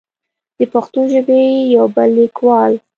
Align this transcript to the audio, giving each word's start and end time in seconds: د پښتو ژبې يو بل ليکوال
د 0.57 0.59
پښتو 0.73 0.99
ژبې 1.11 1.41
يو 1.75 1.85
بل 1.95 2.09
ليکوال 2.17 2.73